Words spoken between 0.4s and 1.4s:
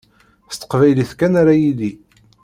S teqbaylit kan